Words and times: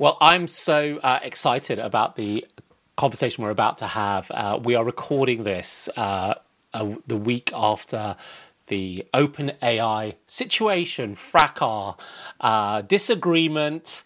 Well, 0.00 0.16
I'm 0.18 0.48
so 0.48 0.98
uh, 1.02 1.18
excited 1.22 1.78
about 1.78 2.16
the 2.16 2.46
conversation 2.96 3.44
we're 3.44 3.50
about 3.50 3.76
to 3.78 3.86
have. 3.86 4.30
Uh, 4.30 4.58
we 4.64 4.74
are 4.74 4.82
recording 4.82 5.44
this 5.44 5.90
uh, 5.94 6.36
the 7.06 7.18
week 7.18 7.50
after 7.52 8.16
the 8.68 9.04
open 9.12 9.52
AI 9.62 10.16
situation, 10.26 11.16
fracas, 11.16 11.96
uh, 12.40 12.80
disagreement, 12.80 14.04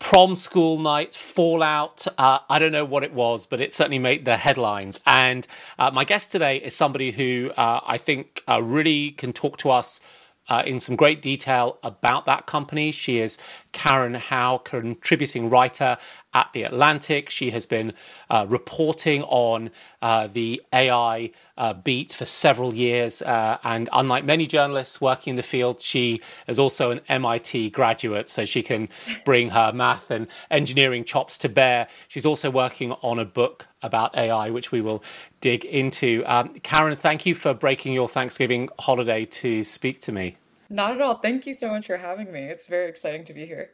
prom 0.00 0.34
school 0.34 0.80
night, 0.80 1.14
fallout. 1.14 2.04
Uh, 2.18 2.40
I 2.50 2.58
don't 2.58 2.72
know 2.72 2.84
what 2.84 3.04
it 3.04 3.12
was, 3.12 3.46
but 3.46 3.60
it 3.60 3.72
certainly 3.72 4.00
made 4.00 4.24
the 4.24 4.38
headlines. 4.38 4.98
And 5.06 5.46
uh, 5.78 5.92
my 5.92 6.02
guest 6.02 6.32
today 6.32 6.56
is 6.56 6.74
somebody 6.74 7.12
who 7.12 7.52
I 7.56 7.96
think 7.96 8.42
really 8.60 9.12
can 9.12 9.32
talk 9.32 9.56
to 9.58 9.70
us 9.70 10.00
uh, 10.48 10.62
in 10.66 10.80
some 10.80 10.96
great 10.96 11.22
detail 11.22 11.78
about 11.82 12.26
that 12.26 12.46
company. 12.46 12.92
She 12.92 13.18
is 13.18 13.38
Karen 13.72 14.14
Hao, 14.14 14.58
contributing 14.58 15.50
writer 15.50 15.96
at 16.32 16.52
The 16.52 16.62
Atlantic. 16.64 17.30
She 17.30 17.50
has 17.50 17.66
been 17.66 17.92
uh, 18.30 18.46
reporting 18.48 19.22
on 19.24 19.70
uh, 20.02 20.26
the 20.28 20.62
AI 20.72 21.30
uh, 21.56 21.74
beat 21.74 22.12
for 22.12 22.24
several 22.24 22.74
years. 22.74 23.22
Uh, 23.22 23.58
and 23.64 23.88
unlike 23.92 24.24
many 24.24 24.46
journalists 24.46 25.00
working 25.00 25.32
in 25.32 25.36
the 25.36 25.42
field, 25.42 25.80
she 25.80 26.20
is 26.46 26.58
also 26.58 26.90
an 26.90 27.00
MIT 27.08 27.70
graduate, 27.70 28.28
so 28.28 28.44
she 28.44 28.62
can 28.62 28.88
bring 29.24 29.50
her 29.50 29.72
math 29.72 30.10
and 30.10 30.26
engineering 30.50 31.04
chops 31.04 31.38
to 31.38 31.48
bear. 31.48 31.88
She's 32.08 32.26
also 32.26 32.50
working 32.50 32.92
on 33.02 33.18
a 33.18 33.24
book 33.24 33.68
about 33.82 34.16
AI, 34.16 34.50
which 34.50 34.72
we 34.72 34.80
will 34.80 35.02
dig 35.42 35.66
into. 35.66 36.22
Um, 36.24 36.54
Karen, 36.62 36.96
thank 36.96 37.26
you 37.26 37.34
for 37.34 37.52
breaking 37.52 37.92
your 37.92 38.08
Thanksgiving 38.08 38.70
holiday 38.78 39.26
to 39.26 39.62
speak 39.62 40.00
to 40.02 40.12
me. 40.12 40.36
Not 40.70 40.92
at 40.92 41.02
all. 41.02 41.16
Thank 41.16 41.46
you 41.46 41.52
so 41.52 41.68
much 41.68 41.86
for 41.86 41.98
having 41.98 42.32
me. 42.32 42.44
It's 42.44 42.66
very 42.66 42.88
exciting 42.88 43.24
to 43.24 43.34
be 43.34 43.44
here. 43.44 43.70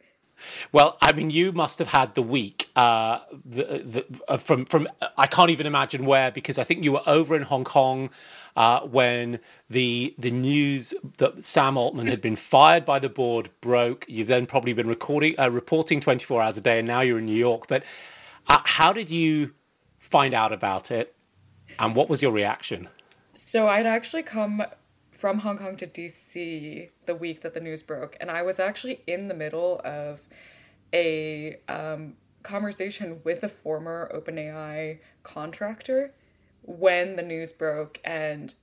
Well, 0.71 0.97
I 1.01 1.13
mean, 1.13 1.29
you 1.31 1.51
must 1.51 1.79
have 1.79 1.89
had 1.89 2.15
the 2.15 2.21
week 2.21 2.69
uh, 2.75 3.19
the, 3.31 3.63
the, 3.63 4.05
uh, 4.27 4.37
from 4.37 4.65
from 4.65 4.87
I 5.17 5.27
can't 5.27 5.49
even 5.49 5.65
imagine 5.65 6.05
where 6.05 6.31
because 6.31 6.57
I 6.57 6.63
think 6.63 6.83
you 6.83 6.93
were 6.93 7.03
over 7.05 7.35
in 7.35 7.43
Hong 7.43 7.63
Kong 7.63 8.09
uh, 8.55 8.81
when 8.81 9.39
the 9.69 10.15
the 10.17 10.31
news 10.31 10.93
that 11.17 11.43
Sam 11.43 11.77
Altman 11.77 12.07
had 12.07 12.21
been 12.21 12.37
fired 12.37 12.85
by 12.85 12.99
the 12.99 13.09
board 13.09 13.49
broke. 13.61 14.05
You've 14.07 14.27
then 14.27 14.45
probably 14.45 14.73
been 14.73 14.87
recording 14.87 15.37
uh, 15.37 15.49
reporting 15.49 15.99
twenty 15.99 16.25
four 16.25 16.41
hours 16.41 16.57
a 16.57 16.61
day, 16.61 16.79
and 16.79 16.87
now 16.87 17.01
you're 17.01 17.19
in 17.19 17.25
New 17.25 17.33
York. 17.33 17.67
But 17.67 17.83
uh, 18.47 18.61
how 18.63 18.93
did 18.93 19.09
you 19.09 19.51
find 19.99 20.33
out 20.33 20.53
about 20.53 20.89
it, 20.89 21.15
and 21.79 21.95
what 21.95 22.09
was 22.09 22.21
your 22.21 22.31
reaction? 22.31 22.89
So 23.33 23.67
I'd 23.67 23.85
actually 23.85 24.23
come 24.23 24.63
from 25.11 25.39
Hong 25.39 25.57
Kong 25.57 25.75
to 25.77 25.87
DC 25.87 26.89
the 27.05 27.15
week 27.15 27.41
that 27.41 27.53
the 27.53 27.59
news 27.59 27.83
broke, 27.83 28.15
and 28.19 28.29
I 28.29 28.41
was 28.41 28.59
actually 28.59 29.01
in 29.07 29.27
the 29.27 29.33
middle 29.33 29.81
of 29.83 30.21
a 30.93 31.57
um, 31.67 32.13
conversation 32.43 33.21
with 33.23 33.43
a 33.43 33.49
former 33.49 34.11
OpenAI 34.13 34.99
contractor 35.23 36.13
when 36.63 37.15
the 37.15 37.23
news 37.23 37.51
broke, 37.53 37.99
and 38.03 38.53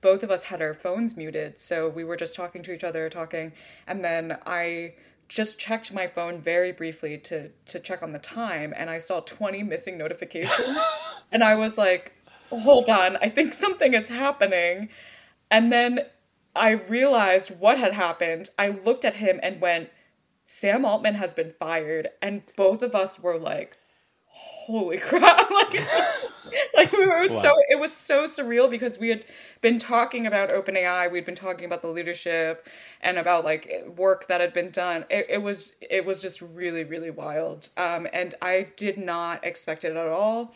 both 0.00 0.22
of 0.22 0.30
us 0.30 0.44
had 0.44 0.62
our 0.62 0.74
phones 0.74 1.16
muted, 1.16 1.60
so 1.60 1.88
we 1.88 2.04
were 2.04 2.16
just 2.16 2.34
talking 2.34 2.62
to 2.62 2.72
each 2.72 2.84
other, 2.84 3.08
talking, 3.08 3.52
and 3.86 4.04
then 4.04 4.38
I 4.46 4.94
just 5.28 5.58
checked 5.58 5.92
my 5.94 6.06
phone 6.06 6.38
very 6.38 6.72
briefly 6.72 7.16
to 7.18 7.50
to 7.66 7.80
check 7.80 8.02
on 8.02 8.12
the 8.12 8.18
time, 8.18 8.72
and 8.76 8.90
I 8.90 8.98
saw 8.98 9.20
twenty 9.20 9.62
missing 9.62 9.96
notifications, 9.96 10.76
and 11.32 11.44
I 11.44 11.54
was 11.54 11.78
like, 11.78 12.12
"Hold 12.60 12.88
on, 12.88 13.16
I 13.16 13.28
think 13.28 13.52
something 13.52 13.94
is 13.94 14.08
happening." 14.08 14.88
And 15.50 15.70
then 15.70 16.00
I 16.54 16.70
realized 16.70 17.50
what 17.58 17.78
had 17.78 17.92
happened. 17.92 18.50
I 18.58 18.68
looked 18.68 19.04
at 19.04 19.14
him 19.14 19.40
and 19.42 19.60
went, 19.60 19.90
Sam 20.44 20.84
Altman 20.84 21.14
has 21.14 21.32
been 21.32 21.50
fired. 21.50 22.08
And 22.20 22.42
both 22.56 22.82
of 22.82 22.94
us 22.94 23.18
were 23.18 23.38
like, 23.38 23.76
holy 24.26 24.96
crap. 24.98 25.50
like, 25.50 25.80
like 26.74 26.92
we 26.92 27.06
were 27.06 27.26
wow. 27.28 27.40
so, 27.40 27.54
it 27.70 27.78
was 27.78 27.92
so 27.92 28.26
surreal 28.26 28.70
because 28.70 28.98
we 28.98 29.08
had 29.08 29.24
been 29.62 29.78
talking 29.78 30.26
about 30.26 30.50
OpenAI. 30.50 31.10
We'd 31.10 31.24
been 31.24 31.34
talking 31.34 31.64
about 31.64 31.80
the 31.80 31.88
leadership 31.88 32.68
and 33.00 33.18
about 33.18 33.44
like 33.44 33.70
work 33.96 34.28
that 34.28 34.40
had 34.40 34.52
been 34.52 34.70
done. 34.70 35.06
It, 35.08 35.26
it 35.28 35.42
was, 35.42 35.74
it 35.80 36.04
was 36.04 36.20
just 36.20 36.42
really, 36.42 36.84
really 36.84 37.10
wild. 37.10 37.70
Um, 37.78 38.06
and 38.12 38.34
I 38.42 38.68
did 38.76 38.98
not 38.98 39.44
expect 39.44 39.84
it 39.84 39.96
at 39.96 40.08
all. 40.08 40.54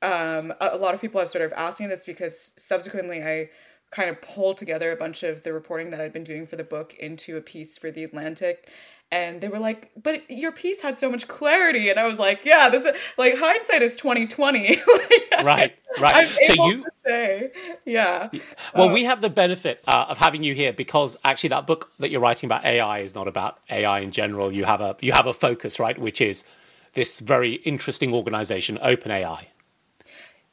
Um, 0.00 0.52
a, 0.60 0.76
lot 0.76 0.94
of 0.94 1.00
people 1.00 1.20
have 1.20 1.28
sort 1.28 1.44
of 1.44 1.52
asking 1.56 1.88
this 1.88 2.06
because 2.06 2.52
subsequently 2.56 3.22
I, 3.22 3.50
kind 3.90 4.10
of 4.10 4.20
pulled 4.20 4.56
together 4.56 4.92
a 4.92 4.96
bunch 4.96 5.22
of 5.22 5.42
the 5.42 5.52
reporting 5.52 5.90
that 5.90 6.00
I'd 6.00 6.12
been 6.12 6.24
doing 6.24 6.46
for 6.46 6.56
the 6.56 6.64
book 6.64 6.94
into 6.94 7.36
a 7.36 7.40
piece 7.40 7.78
for 7.78 7.90
the 7.90 8.04
Atlantic. 8.04 8.70
And 9.10 9.40
they 9.40 9.48
were 9.48 9.58
like, 9.58 9.90
"But 10.02 10.30
your 10.30 10.52
piece 10.52 10.82
had 10.82 10.98
so 10.98 11.10
much 11.10 11.28
clarity," 11.28 11.88
and 11.88 11.98
I 11.98 12.04
was 12.04 12.18
like, 12.18 12.44
"Yeah, 12.44 12.68
this 12.68 12.84
is 12.84 12.92
like 13.16 13.38
hindsight 13.38 13.80
is 13.80 13.96
twenty 13.96 14.26
twenty. 14.26 14.76
right, 15.42 15.74
right. 15.98 16.14
I'm 16.14 16.26
so 16.26 16.68
you 16.68 16.84
say, 17.06 17.50
yeah. 17.86 18.28
Well, 18.74 18.90
uh, 18.90 18.92
we 18.92 19.04
have 19.04 19.22
the 19.22 19.30
benefit 19.30 19.82
uh, 19.86 20.04
of 20.10 20.18
having 20.18 20.44
you 20.44 20.52
here 20.52 20.74
because 20.74 21.16
actually, 21.24 21.48
that 21.48 21.66
book 21.66 21.90
that 21.98 22.10
you're 22.10 22.20
writing 22.20 22.48
about 22.48 22.66
AI 22.66 22.98
is 22.98 23.14
not 23.14 23.28
about 23.28 23.60
AI 23.70 24.00
in 24.00 24.10
general. 24.10 24.52
You 24.52 24.64
have 24.64 24.82
a 24.82 24.94
you 25.00 25.12
have 25.12 25.26
a 25.26 25.32
focus, 25.32 25.80
right, 25.80 25.98
which 25.98 26.20
is 26.20 26.44
this 26.92 27.18
very 27.18 27.54
interesting 27.54 28.12
organization, 28.12 28.76
OpenAI. 28.84 29.46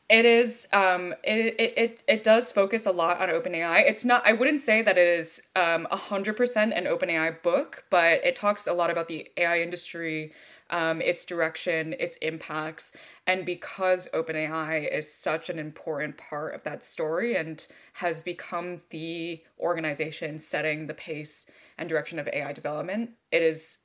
It 0.07 0.25
is. 0.25 0.67
Um, 0.71 1.15
it, 1.23 1.55
it 1.59 2.03
it 2.07 2.23
does 2.23 2.51
focus 2.51 2.85
a 2.85 2.91
lot 2.91 3.19
on 3.21 3.29
OpenAI. 3.29 3.89
It's 3.89 4.05
not. 4.05 4.21
I 4.25 4.33
wouldn't 4.33 4.61
say 4.61 4.83
that 4.83 4.97
it 4.99 5.19
is 5.19 5.41
um 5.55 5.87
hundred 5.89 6.37
percent 6.37 6.73
an 6.73 6.85
OpenAI 6.85 7.41
book, 7.41 7.85
but 7.89 8.23
it 8.23 8.35
talks 8.35 8.67
a 8.67 8.73
lot 8.73 8.91
about 8.91 9.07
the 9.07 9.27
AI 9.37 9.61
industry, 9.61 10.31
um, 10.69 11.01
its 11.01 11.25
direction, 11.25 11.95
its 11.99 12.17
impacts, 12.17 12.91
and 13.25 13.47
because 13.47 14.07
OpenAI 14.13 14.87
is 14.93 15.11
such 15.11 15.49
an 15.49 15.57
important 15.57 16.17
part 16.17 16.53
of 16.53 16.63
that 16.63 16.83
story 16.83 17.35
and 17.35 17.67
has 17.93 18.21
become 18.21 18.81
the 18.91 19.41
organization 19.59 20.37
setting 20.37 20.85
the 20.85 20.93
pace 20.93 21.47
and 21.79 21.89
direction 21.89 22.19
of 22.19 22.27
AI 22.27 22.53
development, 22.53 23.09
it 23.31 23.41
is 23.41 23.79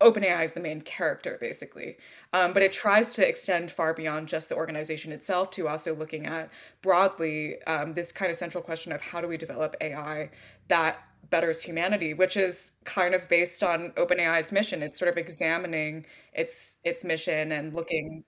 OpenAI 0.00 0.44
is 0.44 0.52
the 0.52 0.60
main 0.60 0.80
character, 0.80 1.36
basically. 1.40 1.96
Um, 2.32 2.52
but 2.52 2.62
it 2.62 2.72
tries 2.72 3.12
to 3.14 3.28
extend 3.28 3.70
far 3.70 3.92
beyond 3.94 4.28
just 4.28 4.48
the 4.48 4.56
organization 4.56 5.12
itself 5.12 5.50
to 5.52 5.68
also 5.68 5.94
looking 5.94 6.26
at 6.26 6.50
broadly 6.82 7.62
um, 7.64 7.94
this 7.94 8.12
kind 8.12 8.30
of 8.30 8.36
central 8.36 8.62
question 8.62 8.92
of 8.92 9.00
how 9.00 9.20
do 9.20 9.28
we 9.28 9.36
develop 9.36 9.76
AI 9.80 10.30
that 10.68 10.98
betters 11.28 11.62
humanity, 11.62 12.14
which 12.14 12.36
is 12.36 12.72
kind 12.84 13.14
of 13.14 13.28
based 13.28 13.62
on 13.62 13.90
OpenAI's 13.90 14.52
mission. 14.52 14.82
It's 14.82 14.98
sort 14.98 15.10
of 15.10 15.18
examining 15.18 16.06
its 16.32 16.78
its 16.84 17.04
mission 17.04 17.52
and 17.52 17.74
looking 17.74 18.24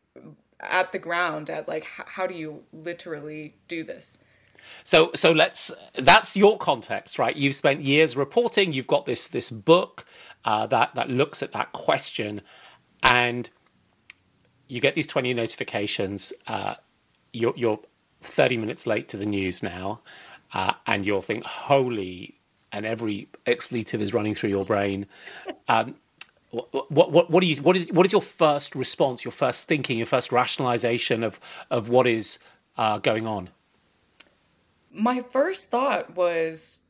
at 0.60 0.92
the 0.92 0.98
ground 0.98 1.50
at 1.50 1.68
like 1.68 1.84
how, 1.84 2.04
how 2.06 2.26
do 2.26 2.34
you 2.34 2.62
literally 2.72 3.56
do 3.68 3.82
this. 3.82 4.18
So 4.84 5.10
so 5.14 5.32
let's 5.32 5.72
that's 5.94 6.36
your 6.36 6.58
context, 6.58 7.18
right? 7.18 7.34
You've 7.34 7.54
spent 7.54 7.80
years 7.80 8.16
reporting. 8.16 8.72
You've 8.72 8.86
got 8.86 9.06
this 9.06 9.26
this 9.26 9.50
book 9.50 10.04
uh, 10.44 10.66
that 10.66 10.94
that 10.94 11.10
looks 11.10 11.42
at 11.42 11.52
that 11.52 11.72
question, 11.72 12.40
and 13.02 13.50
you 14.68 14.80
get 14.80 14.94
these 14.94 15.06
twenty 15.06 15.34
notifications. 15.34 16.32
Uh, 16.46 16.74
you're 17.32 17.54
you're 17.56 17.80
thirty 18.20 18.56
minutes 18.56 18.86
late 18.86 19.08
to 19.08 19.16
the 19.16 19.26
news 19.26 19.62
now, 19.62 20.00
uh, 20.52 20.74
and 20.86 21.06
you'll 21.06 21.22
think, 21.22 21.44
"Holy!" 21.44 22.36
and 22.72 22.86
every 22.86 23.28
expletive 23.46 24.00
is 24.00 24.14
running 24.14 24.34
through 24.34 24.50
your 24.50 24.64
brain. 24.64 25.06
Um, 25.68 25.96
what, 26.50 26.90
what, 26.90 27.30
what, 27.30 27.40
do 27.40 27.46
you, 27.46 27.56
what, 27.62 27.76
is, 27.76 27.90
what 27.90 28.04
is 28.04 28.12
your 28.12 28.22
first 28.22 28.74
response, 28.74 29.24
your 29.24 29.32
first 29.32 29.66
thinking, 29.66 29.96
your 29.98 30.06
first 30.06 30.30
rationalization 30.32 31.22
of, 31.22 31.40
of 31.70 31.88
what 31.88 32.06
is 32.06 32.38
uh, 32.76 32.98
going 32.98 33.26
on? 33.26 33.48
My 34.92 35.22
first 35.22 35.70
thought 35.70 36.14
was 36.14 36.80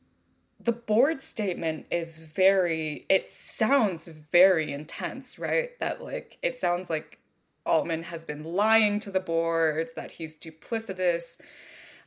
the 0.63 0.71
board 0.71 1.21
statement 1.21 1.85
is 1.91 2.19
very 2.19 3.05
it 3.09 3.29
sounds 3.29 4.07
very 4.07 4.71
intense 4.71 5.37
right? 5.39 5.77
That 5.79 6.01
like 6.03 6.37
it 6.41 6.59
sounds 6.59 6.89
like 6.89 7.19
altman 7.65 8.03
has 8.03 8.25
been 8.25 8.43
lying 8.43 8.99
to 8.99 9.11
the 9.11 9.19
board 9.19 9.89
that 9.95 10.11
he's 10.11 10.35
duplicitous. 10.35 11.39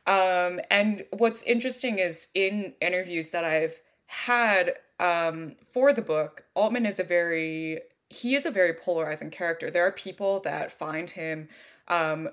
Um, 0.05 0.61
and 0.69 1.03
what's 1.11 1.43
interesting 1.43 1.99
is 1.99 2.29
in 2.33 2.73
interviews 2.79 3.31
that 3.31 3.43
i've 3.43 3.81
had 4.05 4.75
um, 4.99 5.55
for 5.61 5.91
the 5.91 6.01
book 6.01 6.45
altman 6.55 6.85
is 6.85 6.99
a 6.99 7.03
very 7.03 7.81
he 8.09 8.35
is 8.35 8.45
a 8.45 8.51
very 8.51 8.73
polarizing 8.73 9.29
character. 9.29 9.69
There 9.69 9.85
are 9.85 9.91
people 9.91 10.39
that 10.41 10.71
find 10.71 11.09
him 11.09 11.49
um, 11.89 12.29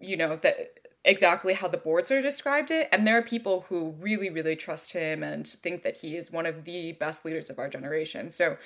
you 0.00 0.16
know 0.16 0.36
that 0.36 0.77
exactly 1.08 1.54
how 1.54 1.66
the 1.66 1.78
board 1.78 2.06
sort 2.06 2.18
of 2.18 2.24
described 2.24 2.70
it. 2.70 2.86
And 2.92 3.06
there 3.06 3.16
are 3.16 3.22
people 3.22 3.64
who 3.68 3.94
really, 3.98 4.28
really 4.28 4.54
trust 4.54 4.92
him 4.92 5.22
and 5.22 5.48
think 5.48 5.82
that 5.82 5.96
he 5.96 6.16
is 6.16 6.30
one 6.30 6.44
of 6.44 6.64
the 6.64 6.92
best 6.92 7.24
leaders 7.24 7.48
of 7.48 7.58
our 7.58 7.68
generation. 7.68 8.30
So 8.30 8.58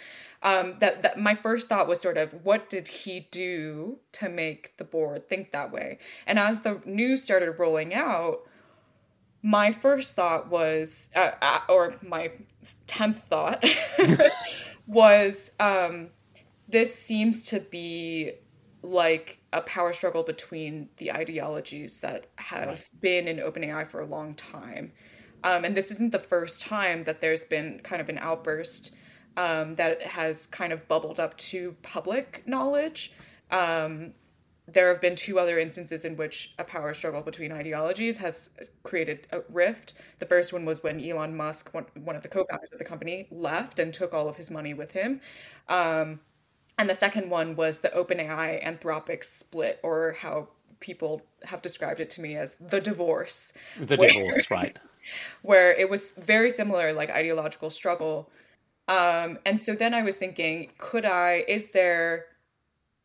um, 0.42 0.74
that 0.80 1.02
that 1.02 1.18
my 1.18 1.36
first 1.36 1.68
thought 1.68 1.86
was 1.86 2.00
sort 2.00 2.18
of 2.18 2.44
what 2.44 2.68
did 2.68 2.88
he 2.88 3.28
do 3.30 4.00
to 4.12 4.28
make 4.28 4.76
the 4.76 4.84
board 4.84 5.28
think 5.28 5.52
that 5.52 5.70
way? 5.70 5.98
And 6.26 6.38
as 6.38 6.60
the 6.60 6.82
news 6.84 7.22
started 7.22 7.52
rolling 7.52 7.94
out, 7.94 8.40
my 9.40 9.70
first 9.70 10.14
thought 10.14 10.50
was, 10.50 11.10
uh, 11.14 11.32
uh, 11.40 11.60
or 11.68 11.94
my 12.02 12.32
tenth 12.88 13.22
thought 13.22 13.64
was. 14.86 15.52
Um, 15.60 16.08
this 16.68 16.94
seems 16.94 17.42
to 17.42 17.60
be 17.60 18.32
like 18.82 19.40
a 19.52 19.60
power 19.62 19.92
struggle 19.92 20.22
between 20.22 20.88
the 20.96 21.12
ideologies 21.12 22.00
that 22.00 22.26
have 22.36 22.68
right. 22.68 22.90
been 23.00 23.28
in 23.28 23.36
OpenAI 23.38 23.88
for 23.88 24.00
a 24.00 24.06
long 24.06 24.34
time. 24.34 24.92
Um, 25.44 25.64
and 25.64 25.76
this 25.76 25.90
isn't 25.90 26.12
the 26.12 26.18
first 26.18 26.62
time 26.62 27.04
that 27.04 27.20
there's 27.20 27.44
been 27.44 27.80
kind 27.82 28.00
of 28.00 28.08
an 28.08 28.18
outburst 28.18 28.92
um, 29.36 29.74
that 29.74 30.02
has 30.02 30.46
kind 30.46 30.72
of 30.72 30.86
bubbled 30.88 31.20
up 31.20 31.36
to 31.38 31.76
public 31.82 32.42
knowledge. 32.46 33.12
Um, 33.50 34.14
there 34.68 34.88
have 34.88 35.00
been 35.00 35.16
two 35.16 35.38
other 35.38 35.58
instances 35.58 36.04
in 36.04 36.16
which 36.16 36.54
a 36.58 36.64
power 36.64 36.94
struggle 36.94 37.20
between 37.20 37.50
ideologies 37.52 38.16
has 38.18 38.50
created 38.84 39.26
a 39.32 39.40
rift. 39.48 39.94
The 40.20 40.26
first 40.26 40.52
one 40.52 40.64
was 40.64 40.82
when 40.82 41.04
Elon 41.04 41.36
Musk, 41.36 41.74
one, 41.74 41.86
one 42.04 42.14
of 42.14 42.22
the 42.22 42.28
co 42.28 42.44
founders 42.48 42.70
of 42.72 42.78
the 42.78 42.84
company, 42.84 43.26
left 43.30 43.80
and 43.80 43.92
took 43.92 44.14
all 44.14 44.28
of 44.28 44.36
his 44.36 44.50
money 44.50 44.74
with 44.74 44.92
him. 44.92 45.20
Um, 45.68 46.20
and 46.78 46.88
the 46.88 46.94
second 46.94 47.30
one 47.30 47.56
was 47.56 47.78
the 47.78 47.90
OpenAI 47.90 48.64
Anthropic 48.64 49.24
split, 49.24 49.78
or 49.82 50.16
how 50.18 50.48
people 50.80 51.22
have 51.44 51.62
described 51.62 52.00
it 52.00 52.10
to 52.10 52.20
me 52.20 52.36
as 52.36 52.56
the 52.60 52.80
divorce. 52.80 53.52
The 53.78 53.96
where, 53.96 54.08
divorce, 54.08 54.50
right. 54.50 54.78
Where 55.42 55.72
it 55.72 55.90
was 55.90 56.12
very 56.12 56.50
similar, 56.50 56.92
like 56.92 57.10
ideological 57.10 57.70
struggle. 57.70 58.30
Um, 58.88 59.38
and 59.44 59.60
so 59.60 59.74
then 59.74 59.94
I 59.94 60.02
was 60.02 60.16
thinking, 60.16 60.70
could 60.78 61.04
I, 61.04 61.44
is 61.48 61.70
there, 61.70 62.26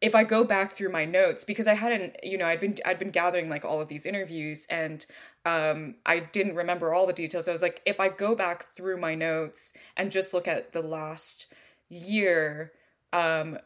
if 0.02 0.14
I 0.14 0.24
go 0.24 0.44
back 0.44 0.72
through 0.72 0.92
my 0.92 1.06
notes, 1.06 1.44
because 1.44 1.66
I 1.66 1.74
hadn't, 1.74 2.18
you 2.22 2.38
know, 2.38 2.46
I'd 2.46 2.60
been, 2.60 2.78
I'd 2.86 3.00
been 3.00 3.10
gathering 3.10 3.50
like 3.50 3.66
all 3.66 3.81
of 3.81 3.88
these 3.88 4.06
interviews 4.06 4.68
and 4.69 5.06
um, 5.46 5.96
I 6.06 6.19
didn't 6.19 6.56
remember 6.56 6.94
all 6.94 7.08
the 7.08 7.14
details. 7.14 7.48
I 7.48 7.54
was 7.54 7.62
like, 7.62 7.81
if 7.86 8.00
I 8.00 8.10
go 8.10 8.36
back 8.36 8.69
through 8.75 8.98
my 8.98 9.16
notes 9.16 9.74
and 9.96 10.12
just 10.12 10.34
look 10.34 10.48
at 10.48 10.74
the 10.74 10.81
last 10.81 11.48
year, 11.90 12.74
um, 13.13 13.57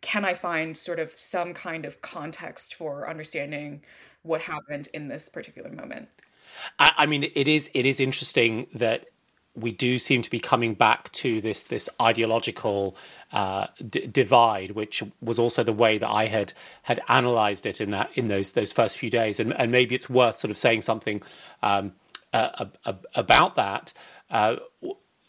can 0.00 0.24
I 0.24 0.34
find 0.34 0.76
sort 0.76 0.98
of 0.98 1.10
some 1.12 1.54
kind 1.54 1.84
of 1.84 2.00
context 2.02 2.74
for 2.74 3.08
understanding 3.08 3.82
what 4.22 4.40
happened 4.40 4.88
in 4.92 5.08
this 5.08 5.28
particular 5.28 5.70
moment? 5.70 6.08
I, 6.78 6.92
I 6.98 7.06
mean, 7.06 7.24
it 7.34 7.48
is 7.48 7.70
it 7.74 7.86
is 7.86 8.00
interesting 8.00 8.66
that 8.74 9.06
we 9.54 9.72
do 9.72 9.98
seem 9.98 10.20
to 10.20 10.30
be 10.30 10.38
coming 10.38 10.74
back 10.74 11.10
to 11.12 11.40
this 11.40 11.62
this 11.62 11.88
ideological 12.00 12.96
uh, 13.32 13.66
d- 13.88 14.06
divide, 14.06 14.72
which 14.72 15.02
was 15.20 15.38
also 15.38 15.62
the 15.62 15.72
way 15.72 15.98
that 15.98 16.08
I 16.08 16.26
had 16.26 16.52
had 16.82 17.00
analysed 17.08 17.66
it 17.66 17.80
in 17.80 17.90
that 17.90 18.10
in 18.14 18.28
those 18.28 18.52
those 18.52 18.72
first 18.72 18.98
few 18.98 19.10
days, 19.10 19.40
and 19.40 19.52
and 19.54 19.72
maybe 19.72 19.94
it's 19.94 20.10
worth 20.10 20.38
sort 20.38 20.50
of 20.50 20.58
saying 20.58 20.82
something 20.82 21.22
um, 21.62 21.92
uh, 22.32 22.66
about 23.14 23.56
that. 23.56 23.92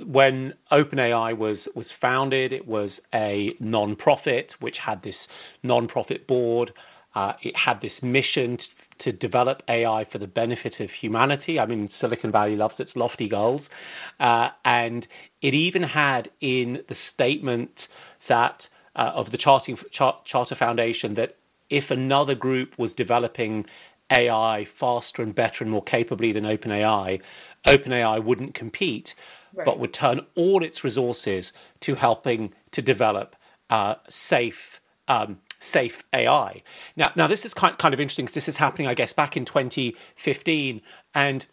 When 0.03 0.53
OpenAI 0.71 1.35
was 1.35 1.67
was 1.75 1.91
founded, 1.91 2.53
it 2.53 2.67
was 2.67 3.01
a 3.13 3.55
non-profit 3.59 4.55
which 4.59 4.79
had 4.79 5.01
this 5.01 5.27
non-profit 5.63 6.27
board. 6.27 6.71
Uh, 7.15 7.33
it 7.41 7.57
had 7.57 7.81
this 7.81 8.03
mission 8.03 8.57
to, 8.57 8.69
to, 8.99 9.11
develop 9.11 9.63
AI 9.67 10.03
for 10.03 10.19
the 10.19 10.27
benefit 10.27 10.79
of 10.79 10.91
humanity. 10.91 11.59
I 11.59 11.65
mean, 11.65 11.89
Silicon 11.89 12.31
Valley 12.31 12.55
loves 12.55 12.79
its 12.79 12.95
lofty 12.95 13.27
goals, 13.27 13.71
uh, 14.19 14.51
and 14.63 15.07
it 15.41 15.55
even 15.55 15.81
had 15.81 16.29
in 16.41 16.83
the 16.85 16.93
statement 16.93 17.87
that 18.27 18.69
uh, 18.95 19.13
of 19.15 19.31
the 19.31 19.37
Charting, 19.37 19.77
Char- 19.89 20.19
Charter 20.25 20.53
Foundation 20.53 21.15
that 21.15 21.37
if 21.69 21.91
another 21.91 22.35
group 22.35 22.77
was 22.77 22.93
developing 22.93 23.65
AI 24.11 24.65
faster 24.65 25.21
and 25.21 25.35
better 25.35 25.63
and 25.63 25.71
more 25.71 25.83
capably 25.83 26.31
than 26.31 26.43
OpenAI, 26.43 27.21
OpenAI 27.65 28.23
wouldn't 28.23 28.53
compete 28.53 29.15
right. 29.57 29.65
but 29.65 29.79
would 29.79 29.93
turn 29.93 30.21
all 30.35 30.63
its 30.63 30.83
resources 30.83 31.53
to 31.81 31.95
helping 31.95 32.53
to 32.71 32.81
develop 32.81 33.35
uh, 33.69 33.95
safe. 34.07 34.81
Um, 35.07 35.39
safe 35.59 36.03
AI. 36.13 36.61
Now, 36.95 37.11
now 37.15 37.25
this 37.25 37.45
is 37.45 37.53
kind 37.53 37.75
kind 37.77 37.93
of 37.93 37.99
interesting 37.99 38.25
because 38.25 38.35
this 38.35 38.47
is 38.47 38.57
happening, 38.57 38.87
I 38.87 38.93
guess, 38.93 39.13
back 39.13 39.35
in 39.35 39.43
2015, 39.45 40.81
and 41.15 41.45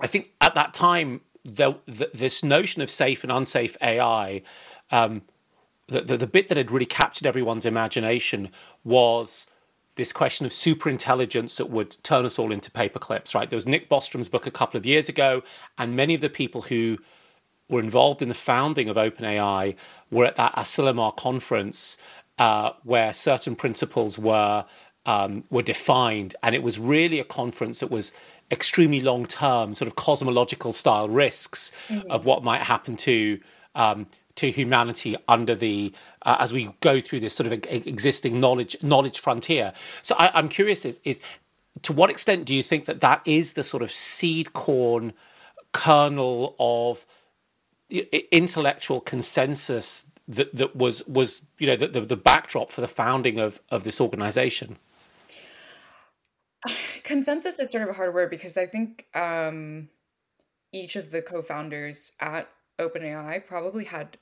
I 0.00 0.06
think 0.06 0.30
at 0.40 0.54
that 0.54 0.74
time 0.74 1.20
the, 1.44 1.74
the, 1.86 2.10
this 2.12 2.42
notion 2.42 2.82
of 2.82 2.90
safe 2.90 3.22
and 3.22 3.32
unsafe 3.32 3.76
AI, 3.82 4.42
um, 4.90 5.22
the, 5.86 6.00
the, 6.02 6.16
the 6.16 6.26
bit 6.26 6.48
that 6.48 6.56
had 6.56 6.70
really 6.70 6.86
captured 6.86 7.26
everyone's 7.26 7.66
imagination 7.66 8.50
was 8.84 9.46
this 9.96 10.12
question 10.12 10.46
of 10.46 10.52
superintelligence 10.52 11.56
that 11.56 11.68
would 11.68 11.96
turn 12.02 12.24
us 12.24 12.38
all 12.38 12.52
into 12.52 12.70
paperclips. 12.70 13.34
Right? 13.34 13.50
There 13.50 13.56
was 13.56 13.66
Nick 13.66 13.88
Bostrom's 13.88 14.28
book 14.28 14.46
a 14.46 14.50
couple 14.50 14.78
of 14.78 14.86
years 14.86 15.08
ago, 15.08 15.42
and 15.76 15.96
many 15.96 16.14
of 16.14 16.20
the 16.20 16.30
people 16.30 16.62
who 16.62 16.98
were 17.70 17.80
involved 17.80 18.20
in 18.20 18.28
the 18.28 18.34
founding 18.34 18.88
of 18.88 18.96
OpenAI 18.96 19.76
were 20.10 20.24
at 20.24 20.36
that 20.36 20.54
Asilomar 20.54 21.16
conference 21.16 21.96
uh, 22.38 22.72
where 22.84 23.12
certain 23.12 23.54
principles 23.54 24.18
were 24.18 24.64
um, 25.06 25.44
were 25.50 25.62
defined, 25.62 26.34
and 26.42 26.54
it 26.54 26.62
was 26.62 26.78
really 26.78 27.18
a 27.18 27.24
conference 27.24 27.80
that 27.80 27.90
was 27.90 28.12
extremely 28.50 29.00
long 29.00 29.26
term, 29.26 29.74
sort 29.74 29.86
of 29.86 29.96
cosmological 29.96 30.72
style 30.72 31.08
risks 31.08 31.72
mm-hmm. 31.88 32.10
of 32.10 32.24
what 32.24 32.44
might 32.44 32.60
happen 32.60 32.96
to 32.96 33.40
um, 33.74 34.06
to 34.36 34.50
humanity 34.50 35.16
under 35.28 35.54
the 35.54 35.92
uh, 36.22 36.36
as 36.40 36.52
we 36.52 36.74
go 36.80 37.00
through 37.00 37.20
this 37.20 37.34
sort 37.34 37.50
of 37.50 37.64
existing 37.70 38.40
knowledge 38.40 38.76
knowledge 38.82 39.18
frontier. 39.18 39.72
So 40.02 40.14
I, 40.18 40.38
am 40.38 40.48
curious: 40.48 40.84
is, 40.84 41.00
is 41.04 41.20
to 41.82 41.92
what 41.92 42.10
extent 42.10 42.44
do 42.44 42.54
you 42.54 42.62
think 42.62 42.84
that 42.86 43.00
that 43.00 43.22
is 43.24 43.54
the 43.54 43.62
sort 43.62 43.82
of 43.82 43.90
seed 43.90 44.52
corn 44.52 45.12
kernel 45.72 46.56
of 46.58 47.06
intellectual 47.90 49.00
consensus 49.00 50.04
that, 50.28 50.54
that 50.54 50.76
was 50.76 51.06
was 51.06 51.42
you 51.58 51.66
know 51.66 51.76
the, 51.76 51.88
the, 51.88 52.00
the 52.02 52.16
backdrop 52.16 52.70
for 52.70 52.80
the 52.80 52.88
founding 52.88 53.38
of 53.38 53.60
of 53.70 53.84
this 53.84 54.00
organization? 54.00 54.78
Consensus 57.02 57.58
is 57.58 57.70
sort 57.70 57.82
of 57.82 57.88
a 57.90 57.92
hard 57.94 58.14
word 58.14 58.30
because 58.30 58.56
i 58.56 58.66
think 58.66 59.06
um, 59.14 59.88
each 60.72 60.96
of 60.96 61.10
the 61.10 61.22
co-founders 61.22 62.12
at 62.20 62.48
openai 62.80 63.44
probably 63.44 63.84
had 63.84 64.16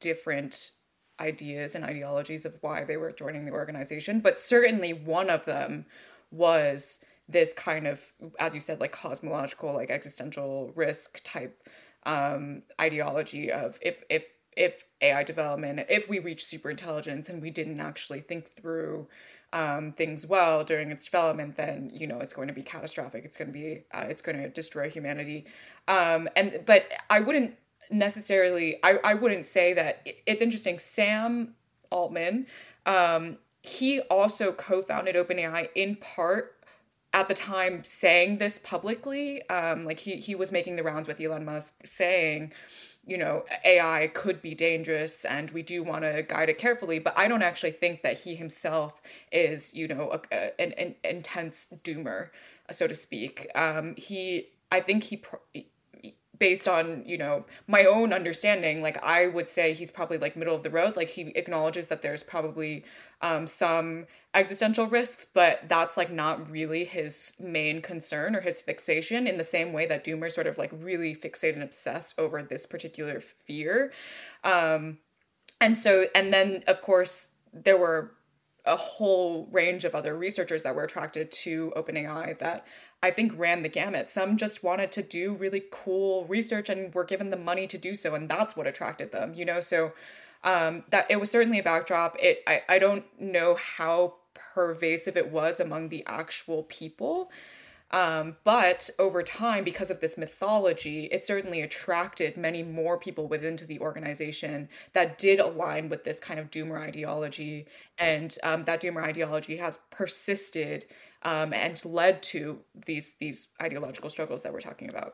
different 0.00 0.72
ideas 1.20 1.74
and 1.74 1.84
ideologies 1.84 2.44
of 2.44 2.56
why 2.60 2.82
they 2.82 2.96
were 2.96 3.12
joining 3.12 3.44
the 3.44 3.52
organization 3.52 4.20
but 4.20 4.38
certainly 4.38 4.92
one 4.92 5.30
of 5.30 5.44
them 5.44 5.84
was 6.30 6.98
this 7.28 7.52
kind 7.52 7.86
of 7.86 8.02
as 8.40 8.54
you 8.54 8.60
said 8.60 8.80
like 8.80 8.92
cosmological 8.92 9.72
like 9.72 9.90
existential 9.90 10.72
risk 10.74 11.20
type 11.22 11.68
um, 12.06 12.62
ideology 12.80 13.50
of 13.50 13.78
if 13.82 14.02
if 14.10 14.24
if 14.56 14.84
AI 15.00 15.24
development, 15.24 15.80
if 15.88 16.08
we 16.08 16.18
reach 16.18 16.44
super 16.44 16.70
intelligence 16.70 17.28
and 17.28 17.42
we 17.42 17.50
didn't 17.50 17.80
actually 17.80 18.20
think 18.20 18.46
through 18.48 19.08
um, 19.52 19.92
things 19.92 20.26
well 20.26 20.64
during 20.64 20.90
its 20.90 21.04
development, 21.04 21.56
then 21.56 21.90
you 21.92 22.06
know 22.06 22.18
it's 22.18 22.32
going 22.32 22.48
to 22.48 22.54
be 22.54 22.62
catastrophic. 22.62 23.24
It's 23.24 23.36
going 23.36 23.48
to 23.48 23.52
be 23.52 23.84
uh, 23.92 24.06
it's 24.08 24.22
going 24.22 24.36
to 24.38 24.48
destroy 24.48 24.90
humanity. 24.90 25.46
Um, 25.88 26.28
and 26.36 26.60
but 26.66 26.86
I 27.10 27.20
wouldn't 27.20 27.54
necessarily. 27.90 28.78
I 28.82 28.98
I 29.04 29.14
wouldn't 29.14 29.46
say 29.46 29.72
that. 29.74 30.06
It's 30.26 30.42
interesting. 30.42 30.78
Sam 30.78 31.54
Altman. 31.90 32.46
Um, 32.86 33.38
he 33.62 34.00
also 34.02 34.52
co-founded 34.52 35.16
OpenAI 35.16 35.70
in 35.74 35.96
part 35.96 36.53
at 37.14 37.28
the 37.28 37.34
time 37.34 37.82
saying 37.86 38.36
this 38.36 38.58
publicly 38.58 39.48
um, 39.48 39.84
like 39.86 40.00
he, 40.00 40.16
he 40.16 40.34
was 40.34 40.52
making 40.52 40.76
the 40.76 40.82
rounds 40.82 41.08
with 41.08 41.20
elon 41.20 41.44
musk 41.44 41.74
saying 41.84 42.52
you 43.06 43.16
know 43.16 43.44
ai 43.64 44.10
could 44.12 44.42
be 44.42 44.54
dangerous 44.54 45.24
and 45.24 45.50
we 45.52 45.62
do 45.62 45.82
want 45.82 46.02
to 46.02 46.22
guide 46.22 46.48
it 46.48 46.58
carefully 46.58 46.98
but 46.98 47.16
i 47.16 47.28
don't 47.28 47.42
actually 47.42 47.70
think 47.70 48.02
that 48.02 48.18
he 48.18 48.34
himself 48.34 49.00
is 49.32 49.72
you 49.72 49.88
know 49.88 50.10
a, 50.12 50.20
a, 50.34 50.60
an, 50.60 50.72
an, 50.72 50.94
intense 51.04 51.68
doomer 51.82 52.28
so 52.70 52.86
to 52.86 52.94
speak. 52.94 53.46
Um, 53.54 53.94
he 53.96 54.48
i 54.72 54.80
think 54.80 55.04
he 55.04 55.22
based 56.44 56.68
on 56.68 57.02
you 57.06 57.16
know 57.16 57.42
my 57.66 57.84
own 57.86 58.12
understanding 58.12 58.82
like 58.82 59.02
i 59.02 59.26
would 59.26 59.48
say 59.48 59.72
he's 59.72 59.90
probably 59.90 60.18
like 60.18 60.36
middle 60.36 60.54
of 60.54 60.62
the 60.62 60.68
road. 60.68 60.94
Like 60.94 61.08
he 61.08 61.22
acknowledges 61.36 61.86
that 61.86 62.02
there's 62.02 62.22
probably 62.22 62.84
um, 63.22 63.46
some 63.46 64.06
existential 64.34 64.86
risks 64.86 65.26
but 65.32 65.60
that's 65.68 65.96
like 65.96 66.12
not 66.12 66.50
really 66.50 66.84
his 66.84 67.32
main 67.40 67.80
concern 67.80 68.36
or 68.36 68.42
his 68.42 68.60
fixation 68.60 69.26
in 69.26 69.38
the 69.38 69.50
same 69.56 69.72
way 69.72 69.86
that 69.86 70.04
doomer 70.04 70.30
sort 70.30 70.46
of 70.46 70.58
like 70.58 70.70
really 70.90 71.16
fixate 71.16 71.54
and 71.54 71.62
obsess 71.62 72.14
over 72.18 72.42
this 72.42 72.66
particular 72.66 73.20
fear. 73.20 73.90
Um, 74.42 74.98
and 75.62 75.74
so 75.74 76.04
and 76.14 76.30
then 76.30 76.62
of 76.66 76.82
course 76.82 77.28
there 77.54 77.78
were 77.78 78.12
a 78.66 78.76
whole 78.76 79.46
range 79.52 79.84
of 79.84 79.94
other 79.94 80.16
researchers 80.16 80.62
that 80.62 80.74
were 80.74 80.84
attracted 80.84 81.30
to 81.30 81.72
OpenAI 81.76 82.38
that 82.38 82.66
I 83.02 83.10
think 83.10 83.38
ran 83.38 83.62
the 83.62 83.68
gamut. 83.68 84.10
Some 84.10 84.38
just 84.38 84.64
wanted 84.64 84.90
to 84.92 85.02
do 85.02 85.34
really 85.34 85.64
cool 85.70 86.24
research 86.24 86.70
and 86.70 86.94
were 86.94 87.04
given 87.04 87.30
the 87.30 87.36
money 87.36 87.66
to 87.66 87.76
do 87.76 87.94
so, 87.94 88.14
and 88.14 88.28
that's 88.28 88.56
what 88.56 88.66
attracted 88.66 89.12
them, 89.12 89.34
you 89.34 89.44
know. 89.44 89.60
So 89.60 89.92
um, 90.42 90.84
that 90.90 91.06
it 91.10 91.20
was 91.20 91.30
certainly 91.30 91.58
a 91.58 91.62
backdrop. 91.62 92.16
It 92.20 92.42
I, 92.46 92.62
I 92.68 92.78
don't 92.78 93.04
know 93.20 93.56
how 93.56 94.14
pervasive 94.54 95.16
it 95.16 95.30
was 95.30 95.60
among 95.60 95.90
the 95.90 96.02
actual 96.06 96.62
people. 96.64 97.30
Um, 97.94 98.36
but 98.42 98.90
over 98.98 99.22
time, 99.22 99.62
because 99.62 99.88
of 99.88 100.00
this 100.00 100.18
mythology, 100.18 101.04
it 101.12 101.24
certainly 101.24 101.60
attracted 101.60 102.36
many 102.36 102.64
more 102.64 102.98
people 102.98 103.28
within 103.28 103.56
to 103.58 103.66
the 103.66 103.78
organization 103.78 104.68
that 104.94 105.16
did 105.16 105.38
align 105.38 105.88
with 105.88 106.02
this 106.02 106.18
kind 106.18 106.40
of 106.40 106.50
doomer 106.50 106.80
ideology. 106.80 107.66
And 107.96 108.36
um, 108.42 108.64
that 108.64 108.82
doomer 108.82 109.04
ideology 109.04 109.56
has 109.58 109.78
persisted 109.90 110.86
um, 111.22 111.52
and 111.52 111.82
led 111.84 112.20
to 112.24 112.58
these 112.84 113.14
these 113.20 113.48
ideological 113.62 114.10
struggles 114.10 114.42
that 114.42 114.52
we're 114.52 114.60
talking 114.60 114.90
about. 114.90 115.02